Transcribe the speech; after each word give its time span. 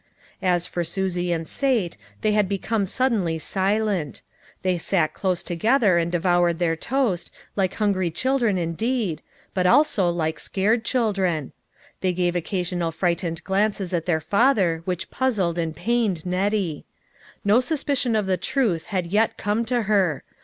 As 0.41 0.65
for 0.65 0.83
Susie 0.83 1.31
and 1.31 1.47
Sate, 1.47 1.95
they 2.21 2.31
had 2.31 2.49
become 2.49 2.87
suddenly 2.87 3.37
silent. 3.37 4.23
They 4.63 4.79
sat 4.79 5.13
close 5.13 5.43
together 5.43 5.99
and 5.99 6.11
devoured 6.11 6.57
their 6.57 6.75
toast, 6.75 7.29
like 7.55 7.75
hungry 7.75 8.09
children 8.09 8.57
indeed, 8.57 9.21
but 9.53 9.67
also 9.67 10.09
like 10.09 10.39
scared 10.39 10.83
children. 10.83 11.51
They 11.99 12.13
gave 12.13 12.35
occasional 12.35 12.91
frightened 12.91 13.43
glances 13.43 13.93
at 13.93 14.07
their 14.07 14.19
father 14.19 14.81
which 14.85 15.11
puzzled 15.11 15.59
and 15.59 15.75
pained 15.75 16.25
Nettie. 16.25 16.83
No 17.45 17.59
suspicion 17.59 18.15
of 18.15 18.25
the 18.25 18.37
truth 18.37 18.87
had 18.87 19.05
yet 19.05 19.37
come 19.37 19.63
to 19.65 19.83
her. 19.83 20.23